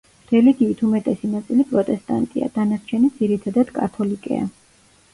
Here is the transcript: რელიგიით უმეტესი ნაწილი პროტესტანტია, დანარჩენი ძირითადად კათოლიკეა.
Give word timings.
რელიგიით 0.29 0.79
უმეტესი 0.87 1.29
ნაწილი 1.35 1.67
პროტესტანტია, 1.75 2.51
დანარჩენი 2.59 3.13
ძირითადად 3.23 3.75
კათოლიკეა. 3.81 4.47